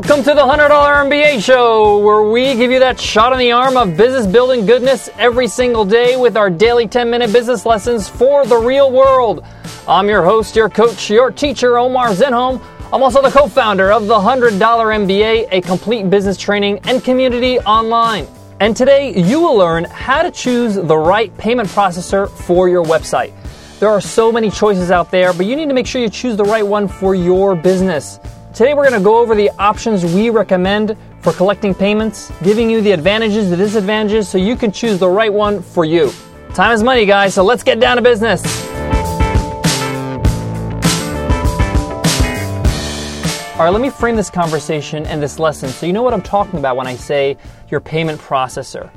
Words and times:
Welcome 0.00 0.24
to 0.24 0.34
the 0.34 0.40
$100 0.40 0.70
MBA 1.10 1.44
show, 1.44 1.98
where 1.98 2.22
we 2.22 2.54
give 2.54 2.70
you 2.70 2.78
that 2.78 2.98
shot 2.98 3.34
in 3.34 3.38
the 3.38 3.52
arm 3.52 3.76
of 3.76 3.98
business 3.98 4.26
building 4.26 4.64
goodness 4.64 5.10
every 5.18 5.46
single 5.46 5.84
day 5.84 6.16
with 6.16 6.38
our 6.38 6.48
daily 6.48 6.88
10 6.88 7.10
minute 7.10 7.30
business 7.34 7.66
lessons 7.66 8.08
for 8.08 8.46
the 8.46 8.56
real 8.56 8.90
world. 8.90 9.44
I'm 9.86 10.08
your 10.08 10.24
host, 10.24 10.56
your 10.56 10.70
coach, 10.70 11.10
your 11.10 11.30
teacher, 11.30 11.76
Omar 11.76 12.12
Zenhom. 12.12 12.62
I'm 12.90 13.02
also 13.02 13.20
the 13.20 13.28
co 13.28 13.46
founder 13.46 13.92
of 13.92 14.06
the 14.06 14.14
$100 14.14 14.58
MBA, 14.58 15.48
a 15.50 15.60
complete 15.60 16.08
business 16.08 16.38
training 16.38 16.80
and 16.84 17.04
community 17.04 17.58
online. 17.58 18.26
And 18.58 18.74
today 18.74 19.14
you 19.14 19.38
will 19.38 19.54
learn 19.54 19.84
how 19.84 20.22
to 20.22 20.30
choose 20.30 20.76
the 20.76 20.96
right 20.96 21.36
payment 21.36 21.68
processor 21.68 22.30
for 22.30 22.70
your 22.70 22.84
website. 22.86 23.34
There 23.80 23.90
are 23.90 24.00
so 24.00 24.32
many 24.32 24.50
choices 24.50 24.90
out 24.90 25.10
there, 25.10 25.34
but 25.34 25.44
you 25.44 25.56
need 25.56 25.68
to 25.68 25.74
make 25.74 25.86
sure 25.86 26.00
you 26.00 26.08
choose 26.08 26.38
the 26.38 26.44
right 26.44 26.66
one 26.66 26.88
for 26.88 27.14
your 27.14 27.54
business. 27.54 28.18
Today 28.52 28.74
we're 28.74 28.82
going 28.82 29.00
to 29.00 29.04
go 29.04 29.18
over 29.18 29.36
the 29.36 29.48
options 29.60 30.04
we 30.04 30.28
recommend 30.28 30.96
for 31.20 31.32
collecting 31.32 31.72
payments, 31.72 32.32
giving 32.42 32.68
you 32.68 32.80
the 32.80 32.90
advantages, 32.90 33.48
the 33.48 33.56
disadvantages, 33.56 34.28
so 34.28 34.38
you 34.38 34.56
can 34.56 34.72
choose 34.72 34.98
the 34.98 35.08
right 35.08 35.32
one 35.32 35.62
for 35.62 35.84
you. 35.84 36.12
Time 36.52 36.72
is 36.72 36.82
money, 36.82 37.06
guys, 37.06 37.32
so 37.32 37.44
let's 37.44 37.62
get 37.62 37.78
down 37.78 37.96
to 37.96 38.02
business. 38.02 38.42
All 43.54 43.66
right, 43.66 43.70
let 43.70 43.80
me 43.80 43.88
frame 43.88 44.16
this 44.16 44.30
conversation 44.30 45.06
and 45.06 45.22
this 45.22 45.38
lesson 45.38 45.68
so 45.68 45.86
you 45.86 45.92
know 45.92 46.02
what 46.02 46.12
I'm 46.12 46.20
talking 46.20 46.58
about 46.58 46.76
when 46.76 46.88
I 46.88 46.96
say 46.96 47.36
your 47.70 47.80
payment 47.80 48.20
processor. 48.20 48.90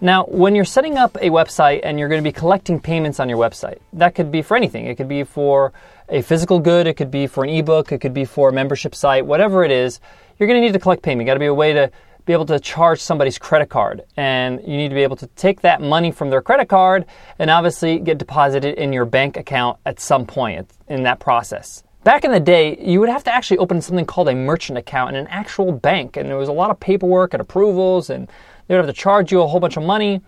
Now, 0.00 0.24
when 0.24 0.54
you're 0.54 0.64
setting 0.64 0.96
up 0.96 1.16
a 1.16 1.28
website 1.28 1.80
and 1.82 1.98
you're 1.98 2.08
going 2.08 2.22
to 2.22 2.28
be 2.28 2.32
collecting 2.32 2.80
payments 2.80 3.20
on 3.20 3.28
your 3.28 3.38
website, 3.38 3.78
that 3.92 4.14
could 4.14 4.32
be 4.32 4.42
for 4.42 4.56
anything. 4.56 4.86
It 4.86 4.96
could 4.96 5.08
be 5.08 5.24
for 5.24 5.72
a 6.08 6.22
physical 6.22 6.60
good, 6.60 6.86
it 6.86 6.94
could 6.94 7.10
be 7.10 7.26
for 7.26 7.44
an 7.44 7.50
ebook, 7.50 7.92
it 7.92 7.98
could 7.98 8.14
be 8.14 8.24
for 8.24 8.48
a 8.48 8.52
membership 8.52 8.94
site, 8.94 9.26
whatever 9.26 9.64
it 9.64 9.70
is, 9.70 10.00
you're 10.38 10.46
going 10.46 10.60
to 10.60 10.66
need 10.66 10.72
to 10.72 10.78
collect 10.78 11.02
payment. 11.02 11.26
You 11.26 11.30
got 11.30 11.34
to 11.34 11.40
be 11.40 11.46
a 11.46 11.54
way 11.54 11.72
to 11.72 11.90
be 12.24 12.32
able 12.32 12.46
to 12.46 12.60
charge 12.60 13.00
somebody's 13.00 13.38
credit 13.38 13.70
card. 13.70 14.02
And 14.16 14.60
you 14.60 14.76
need 14.76 14.90
to 14.90 14.94
be 14.94 15.02
able 15.02 15.16
to 15.16 15.26
take 15.28 15.62
that 15.62 15.80
money 15.80 16.10
from 16.10 16.30
their 16.30 16.42
credit 16.42 16.68
card 16.68 17.06
and 17.38 17.50
obviously 17.50 17.98
get 17.98 18.18
deposited 18.18 18.78
in 18.78 18.92
your 18.92 19.06
bank 19.06 19.36
account 19.36 19.78
at 19.86 19.98
some 19.98 20.26
point 20.26 20.70
in 20.88 21.02
that 21.04 21.20
process. 21.20 21.82
Back 22.04 22.24
in 22.24 22.30
the 22.30 22.40
day, 22.40 22.78
you 22.80 23.00
would 23.00 23.08
have 23.08 23.24
to 23.24 23.34
actually 23.34 23.58
open 23.58 23.80
something 23.80 24.04
called 24.04 24.28
a 24.28 24.34
merchant 24.34 24.78
account 24.78 25.16
in 25.16 25.16
an 25.16 25.26
actual 25.28 25.72
bank, 25.72 26.16
and 26.16 26.28
there 26.28 26.36
was 26.36 26.48
a 26.48 26.52
lot 26.52 26.70
of 26.70 26.78
paperwork 26.78 27.34
and 27.34 27.40
approvals 27.40 28.10
and 28.10 28.28
they 28.66 28.74
would 28.74 28.84
have 28.84 28.94
to 28.94 29.00
charge 29.00 29.32
you 29.32 29.40
a 29.40 29.46
whole 29.46 29.60
bunch 29.60 29.76
of 29.76 29.82
money. 29.82 30.20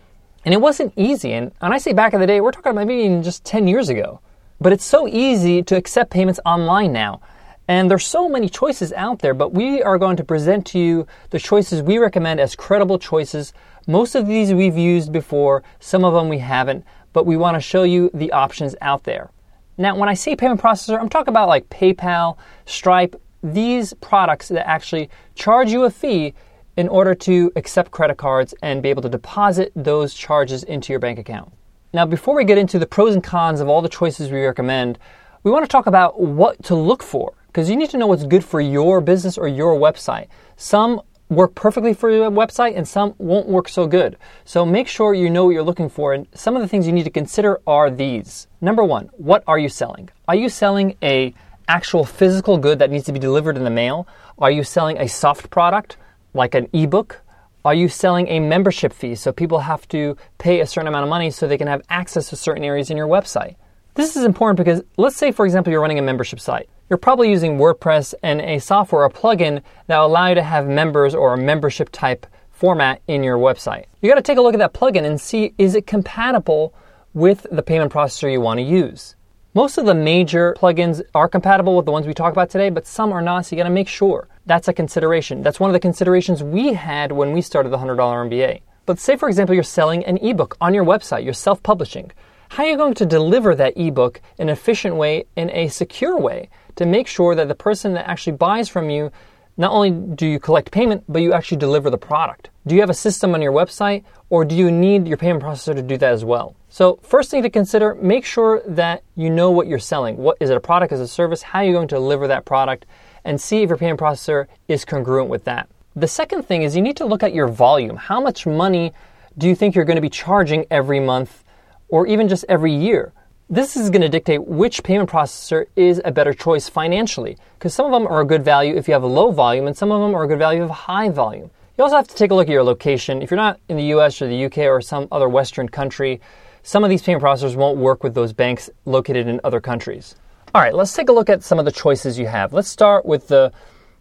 And 0.44 0.54
it 0.54 0.60
wasn't 0.60 0.94
easy. 0.96 1.32
And 1.32 1.52
when 1.58 1.72
I 1.72 1.78
say 1.78 1.92
back 1.92 2.14
in 2.14 2.20
the 2.20 2.26
day, 2.26 2.40
we're 2.40 2.50
talking 2.50 2.72
about 2.72 2.86
maybe 2.86 3.02
even 3.02 3.22
just 3.22 3.44
10 3.44 3.68
years 3.68 3.90
ago. 3.90 4.20
But 4.60 4.74
it's 4.74 4.84
so 4.84 5.08
easy 5.08 5.62
to 5.62 5.76
accept 5.76 6.10
payments 6.10 6.38
online 6.44 6.92
now. 6.92 7.22
And 7.66 7.90
there's 7.90 8.04
so 8.04 8.28
many 8.28 8.48
choices 8.48 8.92
out 8.92 9.20
there, 9.20 9.32
but 9.32 9.52
we 9.52 9.82
are 9.82 9.96
going 9.96 10.16
to 10.16 10.24
present 10.24 10.66
to 10.66 10.78
you 10.78 11.06
the 11.30 11.38
choices 11.38 11.82
we 11.82 11.98
recommend 11.98 12.40
as 12.40 12.54
credible 12.54 12.98
choices. 12.98 13.54
Most 13.86 14.14
of 14.14 14.26
these 14.26 14.52
we've 14.52 14.76
used 14.76 15.12
before, 15.12 15.62
some 15.78 16.04
of 16.04 16.12
them 16.12 16.28
we 16.28 16.38
haven't, 16.38 16.84
but 17.12 17.26
we 17.26 17.36
want 17.36 17.54
to 17.54 17.60
show 17.60 17.84
you 17.84 18.10
the 18.12 18.32
options 18.32 18.74
out 18.82 19.04
there. 19.04 19.30
Now, 19.78 19.96
when 19.96 20.08
I 20.10 20.14
say 20.14 20.36
payment 20.36 20.60
processor, 20.60 21.00
I'm 21.00 21.08
talking 21.08 21.32
about 21.32 21.48
like 21.48 21.70
PayPal, 21.70 22.36
Stripe, 22.66 23.16
these 23.42 23.94
products 23.94 24.48
that 24.48 24.68
actually 24.68 25.08
charge 25.34 25.70
you 25.70 25.84
a 25.84 25.90
fee 25.90 26.34
in 26.76 26.88
order 26.88 27.14
to 27.14 27.50
accept 27.56 27.90
credit 27.90 28.18
cards 28.18 28.52
and 28.62 28.82
be 28.82 28.90
able 28.90 29.02
to 29.02 29.08
deposit 29.08 29.72
those 29.74 30.12
charges 30.12 30.64
into 30.64 30.92
your 30.92 31.00
bank 31.00 31.18
account. 31.18 31.50
Now, 31.92 32.06
before 32.06 32.36
we 32.36 32.44
get 32.44 32.56
into 32.56 32.78
the 32.78 32.86
pros 32.86 33.14
and 33.14 33.24
cons 33.24 33.60
of 33.60 33.68
all 33.68 33.82
the 33.82 33.88
choices 33.88 34.30
we 34.30 34.44
recommend, 34.44 34.98
we 35.42 35.50
want 35.50 35.64
to 35.64 35.68
talk 35.68 35.86
about 35.86 36.20
what 36.20 36.62
to 36.64 36.74
look 36.76 37.02
for 37.02 37.32
because 37.48 37.68
you 37.68 37.76
need 37.76 37.90
to 37.90 37.96
know 37.96 38.06
what's 38.06 38.24
good 38.24 38.44
for 38.44 38.60
your 38.60 39.00
business 39.00 39.36
or 39.36 39.48
your 39.48 39.74
website. 39.74 40.28
Some 40.56 41.00
work 41.28 41.54
perfectly 41.54 41.92
for 41.92 42.08
your 42.08 42.30
website 42.30 42.76
and 42.76 42.86
some 42.86 43.14
won't 43.18 43.48
work 43.48 43.68
so 43.68 43.88
good. 43.88 44.16
So 44.44 44.64
make 44.64 44.86
sure 44.86 45.14
you 45.14 45.30
know 45.30 45.46
what 45.46 45.50
you're 45.50 45.64
looking 45.64 45.88
for. 45.88 46.14
And 46.14 46.28
some 46.32 46.54
of 46.54 46.62
the 46.62 46.68
things 46.68 46.86
you 46.86 46.92
need 46.92 47.04
to 47.04 47.10
consider 47.10 47.60
are 47.66 47.90
these. 47.90 48.46
Number 48.60 48.84
one, 48.84 49.10
what 49.16 49.42
are 49.48 49.58
you 49.58 49.68
selling? 49.68 50.10
Are 50.28 50.36
you 50.36 50.48
selling 50.48 50.96
a 51.02 51.34
actual 51.66 52.04
physical 52.04 52.56
good 52.56 52.78
that 52.78 52.90
needs 52.90 53.04
to 53.06 53.12
be 53.12 53.18
delivered 53.18 53.56
in 53.56 53.64
the 53.64 53.70
mail? 53.70 54.06
Are 54.38 54.50
you 54.50 54.62
selling 54.62 54.96
a 54.98 55.08
soft 55.08 55.50
product? 55.50 55.96
like 56.34 56.54
an 56.54 56.68
ebook? 56.72 57.20
Are 57.62 57.74
you 57.74 57.88
selling 57.88 58.26
a 58.28 58.40
membership 58.40 58.90
fee 58.90 59.14
so 59.14 59.32
people 59.32 59.58
have 59.58 59.86
to 59.88 60.16
pay 60.38 60.60
a 60.60 60.66
certain 60.66 60.88
amount 60.88 61.02
of 61.02 61.10
money 61.10 61.30
so 61.30 61.46
they 61.46 61.58
can 61.58 61.68
have 61.68 61.82
access 61.90 62.30
to 62.30 62.36
certain 62.36 62.64
areas 62.64 62.88
in 62.88 62.96
your 62.96 63.06
website? 63.06 63.56
This 63.94 64.16
is 64.16 64.24
important 64.24 64.56
because 64.56 64.82
let's 64.96 65.16
say, 65.16 65.30
for 65.30 65.44
example, 65.44 65.70
you're 65.70 65.82
running 65.82 65.98
a 65.98 66.02
membership 66.02 66.40
site. 66.40 66.70
You're 66.88 66.96
probably 66.96 67.28
using 67.28 67.58
WordPress 67.58 68.14
and 68.22 68.40
a 68.40 68.60
software 68.60 69.04
or 69.04 69.10
plugin 69.10 69.60
that 69.88 69.98
will 69.98 70.06
allow 70.06 70.28
you 70.28 70.36
to 70.36 70.42
have 70.42 70.68
members 70.68 71.14
or 71.14 71.34
a 71.34 71.36
membership 71.36 71.90
type 71.92 72.26
format 72.48 73.02
in 73.08 73.22
your 73.22 73.36
website. 73.36 73.84
You 74.00 74.08
got 74.08 74.14
to 74.14 74.22
take 74.22 74.38
a 74.38 74.40
look 74.40 74.54
at 74.54 74.58
that 74.60 74.72
plugin 74.72 75.04
and 75.04 75.20
see 75.20 75.52
is 75.58 75.74
it 75.74 75.86
compatible 75.86 76.72
with 77.12 77.46
the 77.52 77.62
payment 77.62 77.92
processor 77.92 78.32
you 78.32 78.40
want 78.40 78.56
to 78.56 78.64
use. 78.64 79.16
Most 79.52 79.76
of 79.76 79.84
the 79.84 79.94
major 79.94 80.56
plugins 80.58 81.02
are 81.14 81.28
compatible 81.28 81.76
with 81.76 81.84
the 81.84 81.92
ones 81.92 82.06
we 82.06 82.14
talk 82.14 82.32
about 82.32 82.48
today, 82.48 82.70
but 82.70 82.86
some 82.86 83.12
are 83.12 83.20
not, 83.20 83.44
so 83.44 83.54
you 83.54 83.60
got 83.60 83.68
to 83.68 83.74
make 83.74 83.88
sure. 83.88 84.28
That's 84.50 84.66
a 84.66 84.72
consideration. 84.72 85.44
That's 85.44 85.60
one 85.60 85.70
of 85.70 85.74
the 85.74 85.78
considerations 85.78 86.42
we 86.42 86.72
had 86.72 87.12
when 87.12 87.30
we 87.30 87.40
started 87.40 87.68
the 87.68 87.78
$100 87.78 87.96
MBA. 87.96 88.62
But 88.84 88.98
say, 88.98 89.14
for 89.14 89.28
example, 89.28 89.54
you're 89.54 89.62
selling 89.62 90.04
an 90.06 90.16
ebook 90.16 90.56
on 90.60 90.74
your 90.74 90.84
website, 90.84 91.22
you're 91.22 91.34
self 91.34 91.62
publishing. 91.62 92.10
How 92.48 92.64
are 92.64 92.70
you 92.70 92.76
going 92.76 92.94
to 92.94 93.06
deliver 93.06 93.54
that 93.54 93.74
ebook 93.76 94.20
in 94.38 94.48
an 94.48 94.52
efficient 94.52 94.96
way, 94.96 95.26
in 95.36 95.50
a 95.50 95.68
secure 95.68 96.18
way, 96.18 96.48
to 96.74 96.84
make 96.84 97.06
sure 97.06 97.36
that 97.36 97.46
the 97.46 97.54
person 97.54 97.92
that 97.92 98.08
actually 98.10 98.32
buys 98.32 98.68
from 98.68 98.90
you, 98.90 99.12
not 99.56 99.70
only 99.70 99.92
do 99.92 100.26
you 100.26 100.40
collect 100.40 100.72
payment, 100.72 101.04
but 101.08 101.22
you 101.22 101.32
actually 101.32 101.58
deliver 101.58 101.88
the 101.88 101.96
product? 101.96 102.50
Do 102.66 102.74
you 102.74 102.80
have 102.80 102.90
a 102.90 102.94
system 103.06 103.34
on 103.34 103.42
your 103.42 103.52
website, 103.52 104.02
or 104.30 104.44
do 104.44 104.56
you 104.56 104.72
need 104.72 105.06
your 105.06 105.16
payment 105.16 105.44
processor 105.44 105.76
to 105.76 105.82
do 105.82 105.96
that 105.98 106.12
as 106.12 106.24
well? 106.24 106.56
So, 106.70 106.98
first 107.04 107.30
thing 107.30 107.44
to 107.44 107.50
consider, 107.50 107.94
make 107.94 108.24
sure 108.24 108.62
that 108.66 109.04
you 109.14 109.30
know 109.30 109.52
what 109.52 109.68
you're 109.68 109.78
selling. 109.78 110.16
What 110.16 110.38
is 110.40 110.50
it 110.50 110.56
a 110.56 110.60
product, 110.60 110.92
is 110.92 110.98
it 110.98 111.04
a 111.04 111.06
service? 111.06 111.40
How 111.40 111.60
are 111.60 111.64
you 111.64 111.72
going 111.72 111.86
to 111.86 111.94
deliver 111.94 112.26
that 112.26 112.44
product? 112.44 112.86
And 113.24 113.40
see 113.40 113.62
if 113.62 113.68
your 113.68 113.78
payment 113.78 114.00
processor 114.00 114.46
is 114.68 114.84
congruent 114.84 115.28
with 115.28 115.44
that. 115.44 115.68
The 115.96 116.08
second 116.08 116.44
thing 116.44 116.62
is 116.62 116.76
you 116.76 116.82
need 116.82 116.96
to 116.98 117.04
look 117.04 117.22
at 117.22 117.34
your 117.34 117.48
volume. 117.48 117.96
How 117.96 118.20
much 118.20 118.46
money 118.46 118.92
do 119.36 119.48
you 119.48 119.54
think 119.54 119.74
you're 119.74 119.84
going 119.84 119.96
to 119.96 120.02
be 120.02 120.08
charging 120.08 120.66
every 120.70 121.00
month 121.00 121.44
or 121.88 122.06
even 122.06 122.28
just 122.28 122.44
every 122.48 122.74
year? 122.74 123.12
This 123.48 123.76
is 123.76 123.90
going 123.90 124.02
to 124.02 124.08
dictate 124.08 124.46
which 124.46 124.84
payment 124.84 125.10
processor 125.10 125.66
is 125.74 126.00
a 126.04 126.12
better 126.12 126.32
choice 126.32 126.68
financially 126.68 127.36
because 127.58 127.74
some 127.74 127.86
of 127.86 127.92
them 127.92 128.06
are 128.06 128.20
a 128.20 128.24
good 128.24 128.44
value 128.44 128.76
if 128.76 128.86
you 128.86 128.94
have 128.94 129.02
a 129.02 129.08
low 129.08 129.32
volume 129.32 129.66
and 129.66 129.76
some 129.76 129.90
of 129.90 130.00
them 130.00 130.14
are 130.14 130.22
a 130.22 130.28
good 130.28 130.38
value 130.38 130.60
if 130.60 130.66
you 130.66 130.68
have 130.68 130.70
a 130.70 130.84
high 130.84 131.08
volume. 131.08 131.50
You 131.76 131.84
also 131.84 131.96
have 131.96 132.06
to 132.06 132.14
take 132.14 132.30
a 132.30 132.34
look 132.34 132.46
at 132.46 132.52
your 132.52 132.62
location. 132.62 133.22
If 133.22 133.30
you're 133.30 133.36
not 133.36 133.58
in 133.68 133.76
the 133.76 133.86
US 133.94 134.22
or 134.22 134.28
the 134.28 134.44
UK 134.44 134.58
or 134.58 134.80
some 134.80 135.08
other 135.10 135.28
Western 135.28 135.68
country, 135.68 136.20
some 136.62 136.84
of 136.84 136.90
these 136.90 137.02
payment 137.02 137.24
processors 137.24 137.56
won't 137.56 137.78
work 137.78 138.04
with 138.04 138.14
those 138.14 138.32
banks 138.32 138.70
located 138.84 139.26
in 139.26 139.40
other 139.42 139.60
countries. 139.60 140.14
All 140.52 140.60
right, 140.60 140.74
let's 140.74 140.92
take 140.92 141.08
a 141.08 141.12
look 141.12 141.30
at 141.30 141.44
some 141.44 141.60
of 141.60 141.64
the 141.64 141.70
choices 141.70 142.18
you 142.18 142.26
have. 142.26 142.52
Let's 142.52 142.66
start 142.66 143.06
with 143.06 143.28
the 143.28 143.52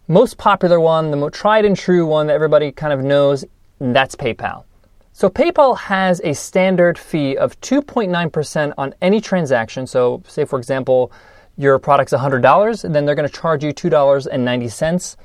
most 0.08 0.36
popular 0.36 0.80
one, 0.80 1.12
the 1.12 1.16
most 1.16 1.34
tried 1.34 1.64
and 1.64 1.76
true 1.76 2.04
one 2.04 2.26
that 2.26 2.32
everybody 2.32 2.72
kind 2.72 2.92
of 2.92 3.04
knows, 3.04 3.44
and 3.78 3.94
that's 3.94 4.16
PayPal. 4.16 4.64
So 5.12 5.30
PayPal 5.30 5.78
has 5.78 6.20
a 6.24 6.32
standard 6.32 6.98
fee 6.98 7.36
of 7.36 7.60
2.9% 7.60 8.74
on 8.76 8.94
any 9.00 9.20
transaction. 9.20 9.86
So 9.86 10.24
say 10.26 10.44
for 10.44 10.58
example, 10.58 11.12
your 11.56 11.78
product's 11.78 12.12
$100, 12.12 12.92
then 12.92 13.04
they're 13.04 13.14
going 13.14 13.28
to 13.28 13.32
charge 13.32 13.62
you 13.62 13.72
$2.90 13.72 15.16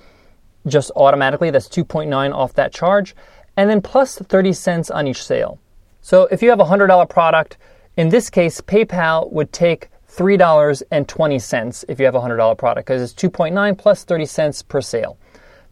just 0.67 0.91
automatically. 0.95 1.49
That's 1.49 1.67
2.9 1.67 2.35
off 2.35 2.53
that 2.53 2.71
charge, 2.71 3.15
and 3.57 3.67
then 3.67 3.81
plus 3.81 4.19
30 4.19 4.53
cents 4.53 4.91
on 4.91 5.07
each 5.07 5.23
sale. 5.23 5.57
So 6.01 6.27
if 6.29 6.43
you 6.43 6.51
have 6.51 6.59
a 6.59 6.65
$100 6.65 7.09
product, 7.09 7.57
in 7.97 8.09
this 8.09 8.29
case 8.29 8.61
PayPal 8.61 9.31
would 9.31 9.51
take 9.51 9.89
$3.20 10.15 11.85
if 11.89 11.99
you 11.99 12.05
have 12.05 12.15
a 12.15 12.19
$100 12.19 12.57
product 12.57 12.87
because 12.87 13.01
it's 13.01 13.13
2.9 13.13 13.77
plus 13.77 14.03
30 14.03 14.25
cents 14.25 14.61
per 14.61 14.81
sale. 14.81 15.17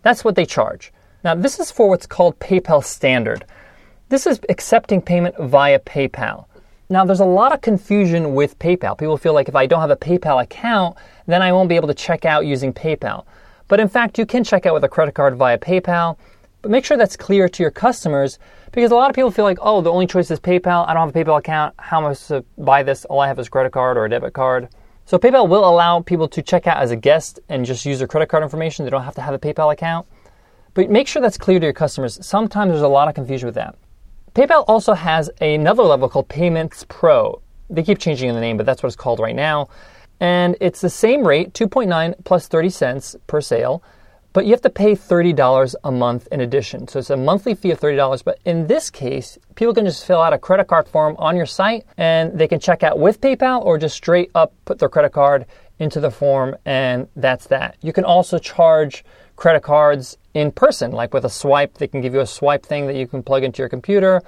That's 0.01 0.24
what 0.24 0.36
they 0.36 0.45
charge. 0.45 0.92
Now, 1.24 1.36
this 1.36 1.60
is 1.60 1.72
for 1.72 1.88
what's 1.90 2.06
called 2.06 2.38
PayPal 2.40 2.84
Standard. 2.84 3.45
This 4.10 4.28
is 4.28 4.40
accepting 4.50 5.01
payment 5.01 5.36
via 5.40 5.80
PayPal. 5.80 6.45
Now, 6.90 7.06
there's 7.06 7.22
a 7.22 7.25
lot 7.25 7.54
of 7.54 7.62
confusion 7.62 8.36
with 8.36 8.60
PayPal. 8.60 8.98
People 8.98 9.18
feel 9.18 9.34
like 9.34 9.48
if 9.48 9.56
I 9.56 9.66
don't 9.66 9.80
have 9.80 9.90
a 9.90 9.95
PayPal 9.95 10.44
account, 10.44 10.98
then 11.25 11.42
I 11.42 11.54
won't 11.54 11.69
be 11.69 11.75
able 11.75 11.88
to 11.88 11.94
check 11.94 12.25
out 12.25 12.45
using 12.45 12.74
PayPal. 12.74 13.25
But 13.69 13.80
in 13.80 13.88
fact, 13.88 14.19
you 14.19 14.25
can 14.25 14.44
check 14.44 14.66
out 14.66 14.74
with 14.74 14.84
a 14.84 14.90
credit 14.90 15.16
card 15.16 15.36
via 15.36 15.57
PayPal. 15.57 16.18
But 16.63 16.71
make 16.71 16.86
sure 16.86 16.95
that's 16.95 17.18
clear 17.18 17.50
to 17.50 17.62
your 17.62 17.71
customers 17.71 18.39
because 18.71 18.92
a 18.92 18.95
lot 18.95 19.10
of 19.10 19.15
people 19.15 19.31
feel 19.31 19.44
like, 19.44 19.57
oh, 19.62 19.81
the 19.81 19.92
only 19.92 20.07
choice 20.07 20.31
is 20.31 20.39
PayPal. 20.39 20.88
I 20.88 20.94
don't 20.94 21.06
have 21.06 21.15
a 21.15 21.24
PayPal 21.24 21.38
account. 21.38 21.75
How 21.77 22.00
am 22.00 22.06
I 22.06 22.13
supposed 22.13 22.45
to 22.45 22.63
buy 22.63 22.83
this? 22.83 23.04
All 23.06 23.19
I 23.19 23.27
have 23.27 23.38
is 23.38 23.48
a 23.48 23.50
credit 23.50 23.74
card 23.74 23.98
or 23.98 24.06
a 24.06 24.10
debit 24.10 24.31
card. 24.31 24.69
So 25.06 25.19
PayPal 25.19 25.50
will 25.50 25.69
allow 25.69 26.00
people 26.00 26.30
to 26.30 26.42
check 26.42 26.65
out 26.65 26.77
as 26.77 26.89
a 26.89 26.95
guest 26.95 27.42
and 27.50 27.65
just 27.65 27.86
use 27.86 27.98
their 27.98 28.07
credit 28.07 28.30
card 28.30 28.44
information. 28.44 28.86
They 28.86 28.92
don't 28.92 29.04
have 29.04 29.15
to 29.15 29.21
have 29.21 29.33
a 29.33 29.39
PayPal 29.39 29.74
account. 29.74 30.07
But 30.74 30.89
make 30.89 31.10
sure 31.10 31.21
that's 31.21 31.38
clear 31.38 31.60
to 31.60 31.65
your 31.65 31.74
customers. 31.74 32.25
Sometimes 32.25 32.71
there's 32.71 32.81
a 32.81 32.88
lot 32.88 33.09
of 33.09 33.13
confusion 33.13 33.45
with 33.45 33.56
that. 33.56 33.75
PayPal 34.33 34.63
also 34.69 34.94
has 34.94 35.30
another 35.42 35.83
level 35.83 36.07
called 36.07 36.30
Payments 36.30 36.86
Pro. 36.88 37.42
They 37.69 37.83
keep 37.83 38.00
changing 38.00 38.33
the 38.33 38.39
name, 38.39 38.56
but 38.56 38.66
that's 38.66 38.81
what 38.81 38.88
it's 38.88 38.95
called 38.95 39.19
right 39.19 39.36
now. 39.36 39.68
And 40.21 40.56
it's 40.62 40.80
the 40.80 40.89
same 40.89 41.27
rate, 41.27 41.54
2.9 41.54 42.24
plus 42.24 42.48
30 42.48 42.69
cents 42.69 43.16
per 43.27 43.42
sale 43.42 43.83
but 44.33 44.45
you 44.45 44.51
have 44.51 44.62
to 44.62 44.69
pay 44.69 44.94
$30 44.94 45.75
a 45.83 45.91
month 45.91 46.27
in 46.31 46.41
addition. 46.41 46.88
So 46.88 47.00
it's 47.00 47.12
a 47.12 47.18
monthly 47.18 47.53
fee 47.53 47.71
of 47.71 47.80
$30. 47.80 48.24
But 48.24 48.39
in 48.45 48.68
this 48.68 48.89
case, 48.89 49.38
people 49.56 49.74
can 49.74 49.85
just 49.85 50.06
fill 50.06 50.21
out 50.21 50.33
a 50.33 50.39
credit 50.39 50.68
card 50.68 50.88
form 50.88 51.15
on 51.19 51.38
your 51.38 51.45
site 51.45 51.85
and 51.97 52.38
they 52.38 52.47
can 52.47 52.59
check 52.59 52.81
out 52.83 53.00
with 53.00 53.21
PayPal 53.21 53.63
or 53.63 53.77
just 53.77 53.95
straight 53.95 54.31
up 54.33 54.53
put 54.65 54.80
their 54.80 54.89
credit 54.89 55.12
card 55.12 55.45
into 55.80 56.00
the 56.00 56.12
form 56.12 56.56
and 56.65 57.07
that's 57.15 57.47
that. 57.47 57.77
You 57.81 57.94
can 57.94 58.03
also 58.03 58.39
charge 58.39 59.06
credit 59.35 59.62
cards 59.62 60.18
in 60.33 60.51
person, 60.51 60.91
like 60.91 61.13
with 61.13 61.25
a 61.25 61.30
swipe. 61.30 61.75
They 61.75 61.88
can 61.88 62.01
give 62.01 62.13
you 62.13 62.21
a 62.21 62.27
swipe 62.27 62.65
thing 62.65 62.88
that 62.88 62.95
you 62.95 63.07
can 63.07 63.21
plug 63.21 63.44
into 63.44 63.62
your 63.62 63.69
computer. 63.69 64.21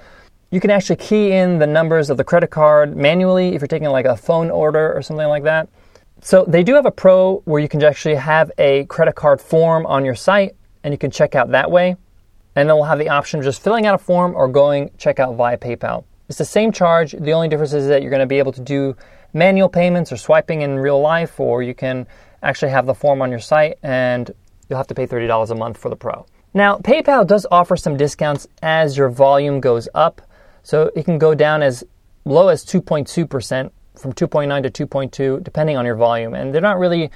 You 0.50 0.60
can 0.60 0.70
actually 0.70 0.96
key 0.96 1.32
in 1.32 1.58
the 1.58 1.66
numbers 1.66 2.10
of 2.10 2.16
the 2.16 2.24
credit 2.24 2.50
card 2.50 2.96
manually 2.96 3.54
if 3.54 3.60
you're 3.60 3.68
taking 3.68 3.88
like 3.88 4.06
a 4.06 4.16
phone 4.16 4.50
order 4.50 4.92
or 4.92 5.02
something 5.02 5.26
like 5.26 5.42
that. 5.42 5.68
So 6.22 6.44
they 6.46 6.62
do 6.62 6.74
have 6.74 6.86
a 6.86 6.90
pro 6.90 7.42
where 7.44 7.60
you 7.60 7.68
can 7.68 7.82
actually 7.82 8.14
have 8.16 8.50
a 8.58 8.84
credit 8.86 9.14
card 9.14 9.40
form 9.40 9.86
on 9.86 10.04
your 10.04 10.14
site 10.14 10.56
and 10.82 10.92
you 10.92 10.98
can 10.98 11.10
check 11.10 11.34
out 11.34 11.50
that 11.50 11.70
way. 11.70 11.96
And 12.54 12.68
then 12.68 12.76
we'll 12.76 12.86
have 12.86 12.98
the 12.98 13.10
option 13.10 13.38
of 13.38 13.44
just 13.44 13.62
filling 13.62 13.86
out 13.86 13.94
a 13.94 13.98
form 13.98 14.34
or 14.34 14.48
going 14.48 14.90
check 14.96 15.20
out 15.20 15.34
via 15.36 15.58
PayPal. 15.58 16.04
It's 16.28 16.38
the 16.38 16.44
same 16.44 16.72
charge. 16.72 17.12
The 17.12 17.32
only 17.32 17.48
difference 17.48 17.74
is 17.74 17.86
that 17.88 18.02
you're 18.02 18.10
going 18.10 18.20
to 18.20 18.26
be 18.26 18.38
able 18.38 18.52
to 18.52 18.62
do 18.62 18.96
manual 19.32 19.68
payments 19.68 20.10
or 20.10 20.16
swiping 20.16 20.62
in 20.62 20.78
real 20.78 21.00
life, 21.00 21.38
or 21.38 21.62
you 21.62 21.74
can 21.74 22.06
actually 22.42 22.70
have 22.70 22.86
the 22.86 22.94
form 22.94 23.20
on 23.20 23.30
your 23.30 23.38
site 23.38 23.78
and 23.82 24.30
you'll 24.68 24.78
have 24.78 24.86
to 24.86 24.94
pay 24.94 25.06
$30 25.06 25.50
a 25.50 25.54
month 25.54 25.76
for 25.76 25.90
the 25.90 25.96
pro. 25.96 26.26
Now, 26.54 26.78
PayPal 26.78 27.26
does 27.26 27.46
offer 27.50 27.76
some 27.76 27.96
discounts 27.96 28.48
as 28.62 28.96
your 28.96 29.10
volume 29.10 29.60
goes 29.60 29.88
up. 29.94 30.22
So 30.62 30.90
it 30.96 31.04
can 31.04 31.18
go 31.18 31.34
down 31.34 31.62
as 31.62 31.84
low 32.24 32.48
as 32.48 32.64
2.2% 32.64 33.70
from 33.98 34.12
2.9 34.12 34.70
to 34.70 34.86
2.2, 34.86 35.42
depending 35.42 35.76
on 35.76 35.84
your 35.84 35.96
volume. 35.96 36.34
And 36.34 36.54
they're 36.54 36.60
not 36.60 36.78
really, 36.78 37.10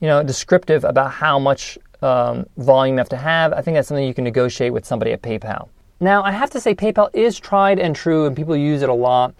you 0.00 0.08
know, 0.08 0.22
descriptive 0.22 0.84
about 0.84 1.12
how 1.12 1.38
much 1.38 1.78
um, 2.02 2.46
volume 2.56 2.96
you 2.96 2.98
have 2.98 3.08
to 3.10 3.16
have. 3.16 3.52
I 3.52 3.62
think 3.62 3.76
that's 3.76 3.88
something 3.88 4.06
you 4.06 4.14
can 4.14 4.24
negotiate 4.24 4.72
with 4.72 4.84
somebody 4.84 5.12
at 5.12 5.22
PayPal. 5.22 5.68
Now, 6.00 6.22
I 6.22 6.30
have 6.30 6.50
to 6.50 6.60
say, 6.60 6.74
PayPal 6.74 7.08
is 7.14 7.38
tried 7.38 7.78
and 7.78 7.96
true, 7.96 8.26
and 8.26 8.36
people 8.36 8.56
use 8.56 8.82
it 8.82 8.88
a 8.88 8.94
lot. 8.94 9.34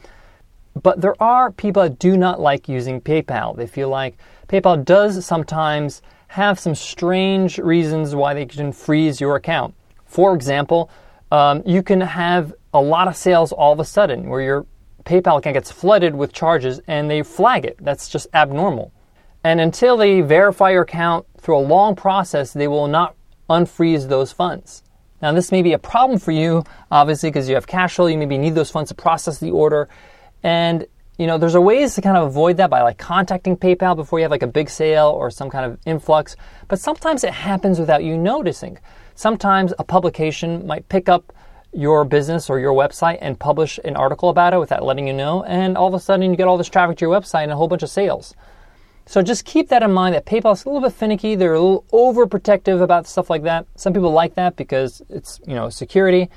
But 0.83 1.01
there 1.01 1.21
are 1.23 1.51
people 1.51 1.83
that 1.83 1.99
do 1.99 2.17
not 2.17 2.41
like 2.41 2.69
using 2.69 3.01
PayPal. 3.01 3.57
They 3.57 3.67
feel 3.67 3.89
like 3.89 4.19
PayPal 4.49 4.85
does 4.85 5.25
sometimes 5.25 6.03
have 6.29 6.59
some 6.59 6.75
strange 6.75 7.59
reasons 7.59 8.15
why 8.15 8.35
they 8.35 8.47
can 8.47 8.73
freeze 8.73 9.21
your 9.21 9.37
account. 9.37 9.75
For 10.07 10.35
example, 10.35 10.91
um, 11.31 11.63
you 11.67 11.83
can 11.83 12.01
have 12.01 12.55
a 12.73 12.81
lot 12.81 13.09
of 13.09 13.17
sales 13.17 13.53
all 13.53 13.73
of 13.73 13.81
a 13.81 13.85
sudden 13.85 14.29
where 14.29 14.41
your 14.41 14.67
PayPal 15.07 15.39
account 15.39 15.55
gets 15.55 15.71
flooded 15.71 16.15
with 16.15 16.33
charges 16.33 16.81
and 16.87 17.11
they 17.11 17.23
flag 17.23 17.65
it. 17.65 17.79
That's 17.81 18.09
just 18.09 18.27
abnormal. 18.35 18.93
And 19.45 19.61
until 19.61 19.97
they 19.97 20.21
verify 20.21 20.71
your 20.71 20.83
account 20.83 21.25
through 21.41 21.59
a 21.59 21.61
long 21.61 21.95
process, 21.95 22.53
they 22.53 22.67
will 22.67 22.89
not 22.89 23.15
unfreeze 23.49 24.09
those 24.09 24.33
funds. 24.33 24.83
Now, 25.23 25.33
this 25.33 25.53
may 25.53 25.63
be 25.63 25.73
a 25.73 25.79
problem 25.79 26.19
for 26.19 26.33
you, 26.33 26.65
obviously, 26.91 27.31
because 27.31 27.49
you 27.49 27.55
have 27.55 27.67
cash 27.67 27.95
flow. 27.95 28.07
You 28.07 28.19
maybe 28.19 28.37
need 28.37 28.55
those 28.55 28.71
funds 28.71 28.89
to 28.89 28.95
process 28.95 29.39
the 29.39 29.53
order. 29.53 29.89
And, 30.43 30.87
you 31.17 31.27
know, 31.27 31.39
there's 31.39 31.55
a 31.55 31.61
ways 31.61 31.95
to 31.95 32.03
kind 32.03 32.17
of 32.17 32.27
avoid 32.27 32.57
that 32.59 32.69
by 32.69 32.83
like 32.83 32.99
contacting 32.99 33.57
PayPal 33.57 33.95
before 33.97 34.19
you 34.19 34.25
have 34.25 34.33
like 34.33 34.43
a 34.43 34.49
big 34.49 34.69
sale 34.69 35.09
or 35.09 35.31
some 35.31 35.49
kind 35.49 35.65
of 35.65 35.79
influx. 35.87 36.37
But 36.69 36.81
sometimes 36.81 37.25
it 37.25 37.33
happens 37.33 37.79
without 37.79 38.03
you 38.03 38.19
noticing. 38.19 38.79
Sometimes 39.15 39.73
a 39.79 39.85
publication 39.85 40.67
might 40.67 40.89
pick 40.89 41.09
up 41.09 41.33
your 41.73 42.05
business 42.05 42.49
or 42.49 42.59
your 42.59 42.73
website 42.73 43.19
and 43.21 43.39
publish 43.39 43.79
an 43.85 43.97
article 43.97 44.29
about 44.29 44.55
it 44.55 44.59
without 44.59 44.83
letting 44.83 45.07
you 45.07 45.13
know, 45.13 45.43
and 45.45 45.77
all 45.77 45.89
of 45.89 45.95
a 45.95 46.01
sudden 46.01 46.31
you 46.31 46.37
get 46.37 46.47
all 46.47 46.57
this 46.57 46.69
traffic 46.69 46.97
to 46.99 47.05
your 47.05 47.21
website 47.21 47.43
and 47.43 47.53
a 47.53 47.57
whole 47.57 47.69
bunch 47.69 47.83
of 47.83 47.91
sales. 47.91 48.35
So 49.07 49.23
just 49.23 49.45
keep 49.45 49.69
that 49.69 49.83
in 49.83 49.93
mind 49.93 50.15
that 50.15 50.27
PayPal 50.27 50.53
is 50.53 50.65
a 50.65 50.69
little 50.69 50.83
bit 50.83 50.93
finicky. 50.93 51.37
They're 51.37 51.55
a 51.55 51.61
little 51.61 51.85
overprotective 51.93 52.83
about 52.83 53.07
stuff 53.07 53.31
like 53.31 53.45
that. 53.45 53.67
Some 53.77 53.93
people 53.93 54.11
like 54.11 54.35
that 54.35 54.57
because 54.57 55.01
it's, 55.09 55.41
you 55.47 55.55
know, 55.55 55.71
security, 55.71 56.29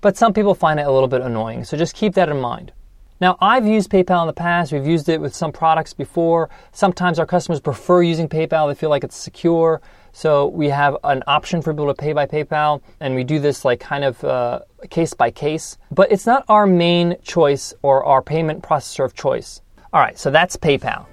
but 0.00 0.16
some 0.16 0.32
people 0.32 0.54
find 0.54 0.78
it 0.78 0.86
a 0.86 0.92
little 0.92 1.08
bit 1.08 1.20
annoying. 1.20 1.64
So 1.64 1.76
just 1.76 1.94
keep 1.94 2.14
that 2.14 2.28
in 2.28 2.40
mind. 2.40 2.72
Now, 3.20 3.36
I've 3.40 3.66
used 3.66 3.90
PayPal 3.90 4.22
in 4.22 4.26
the 4.26 4.32
past. 4.32 4.72
We've 4.72 4.86
used 4.86 5.08
it 5.08 5.20
with 5.20 5.34
some 5.34 5.52
products 5.52 5.94
before. 5.94 6.50
Sometimes 6.72 7.20
our 7.20 7.26
customers 7.26 7.60
prefer 7.60 8.02
using 8.02 8.28
PayPal. 8.28 8.68
They 8.68 8.74
feel 8.74 8.90
like 8.90 9.04
it's 9.04 9.16
secure. 9.16 9.80
So 10.12 10.46
we 10.48 10.68
have 10.68 10.96
an 11.04 11.22
option 11.26 11.62
for 11.62 11.72
people 11.72 11.86
to 11.86 11.94
pay 11.94 12.12
by 12.12 12.26
PayPal, 12.26 12.82
and 13.00 13.14
we 13.14 13.24
do 13.24 13.38
this 13.38 13.64
like 13.64 13.80
kind 13.80 14.04
of 14.04 14.22
uh, 14.22 14.60
case 14.90 15.14
by 15.14 15.30
case. 15.30 15.78
But 15.90 16.12
it's 16.12 16.26
not 16.26 16.44
our 16.48 16.66
main 16.66 17.16
choice 17.22 17.72
or 17.82 18.04
our 18.04 18.22
payment 18.22 18.62
processor 18.62 19.04
of 19.04 19.14
choice. 19.14 19.62
All 19.92 20.00
right, 20.00 20.18
so 20.18 20.30
that's 20.30 20.56
PayPal. 20.56 21.06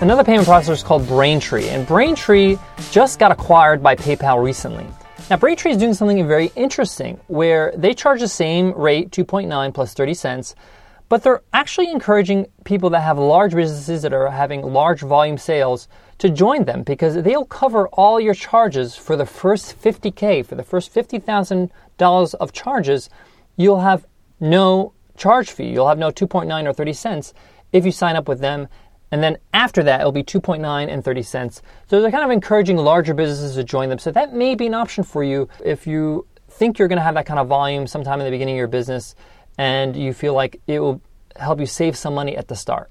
Another 0.00 0.24
payment 0.24 0.46
processor 0.48 0.70
is 0.70 0.82
called 0.82 1.06
Braintree, 1.06 1.68
and 1.68 1.86
Braintree 1.86 2.56
just 2.90 3.18
got 3.18 3.30
acquired 3.30 3.82
by 3.82 3.94
PayPal 3.94 4.42
recently. 4.42 4.86
Now, 5.28 5.36
Braintree 5.36 5.72
is 5.72 5.76
doing 5.76 5.94
something 5.94 6.26
very 6.26 6.52
interesting 6.54 7.20
where 7.26 7.72
they 7.76 7.94
charge 7.94 8.20
the 8.20 8.28
same 8.28 8.72
rate, 8.72 9.10
2.9 9.10 9.74
plus 9.74 9.92
30 9.92 10.14
cents, 10.14 10.54
but 11.08 11.22
they're 11.22 11.42
actually 11.52 11.90
encouraging 11.90 12.46
people 12.64 12.90
that 12.90 13.00
have 13.00 13.18
large 13.18 13.54
businesses 13.54 14.02
that 14.02 14.12
are 14.12 14.30
having 14.30 14.62
large 14.62 15.00
volume 15.00 15.38
sales 15.38 15.88
to 16.18 16.30
join 16.30 16.64
them 16.64 16.82
because 16.82 17.22
they'll 17.22 17.44
cover 17.44 17.88
all 17.88 18.18
your 18.18 18.34
charges 18.34 18.96
for 18.96 19.16
the 19.16 19.26
first 19.26 19.80
50K, 19.80 20.44
for 20.44 20.54
the 20.54 20.62
first 20.62 20.92
$50,000 20.92 22.34
of 22.34 22.52
charges. 22.52 23.10
You'll 23.56 23.80
have 23.80 24.06
no 24.40 24.92
charge 25.16 25.50
fee. 25.50 25.70
You'll 25.70 25.88
have 25.88 25.98
no 25.98 26.10
2.9 26.10 26.66
or 26.66 26.72
30 26.72 26.92
cents 26.92 27.34
if 27.72 27.84
you 27.84 27.92
sign 27.92 28.16
up 28.16 28.28
with 28.28 28.40
them. 28.40 28.68
And 29.12 29.22
then 29.22 29.38
after 29.54 29.82
that, 29.84 30.00
it'll 30.00 30.12
be 30.12 30.24
2.9 30.24 30.92
and 30.92 31.04
30 31.04 31.22
cents. 31.22 31.62
So 31.88 32.00
they're 32.00 32.10
kind 32.10 32.24
of 32.24 32.30
encouraging 32.30 32.76
larger 32.76 33.14
businesses 33.14 33.54
to 33.54 33.64
join 33.64 33.88
them. 33.88 33.98
So 33.98 34.10
that 34.10 34.34
may 34.34 34.54
be 34.54 34.66
an 34.66 34.74
option 34.74 35.04
for 35.04 35.22
you 35.22 35.48
if 35.64 35.86
you 35.86 36.26
think 36.48 36.78
you're 36.78 36.88
going 36.88 36.98
to 36.98 37.02
have 37.02 37.14
that 37.14 37.26
kind 37.26 37.38
of 37.38 37.46
volume 37.46 37.86
sometime 37.86 38.18
in 38.20 38.24
the 38.24 38.30
beginning 38.30 38.56
of 38.56 38.58
your 38.58 38.66
business 38.66 39.14
and 39.58 39.96
you 39.96 40.12
feel 40.12 40.34
like 40.34 40.60
it 40.66 40.80
will 40.80 41.00
help 41.36 41.60
you 41.60 41.66
save 41.66 41.96
some 41.96 42.14
money 42.14 42.36
at 42.36 42.48
the 42.48 42.56
start. 42.56 42.90